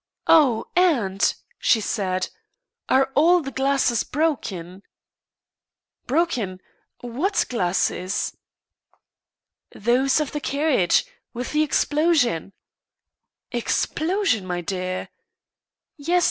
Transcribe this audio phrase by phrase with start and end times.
[0.25, 2.29] "Oh, aunt!" she said,
[2.89, 4.81] "are all the glasses broken?"
[6.07, 6.59] "Broken
[7.01, 8.35] what glasses?"
[9.73, 12.51] "Those of the carriage with the explosion."
[13.51, 15.09] "Explosion, my dear!"
[15.97, 16.19] "Yes.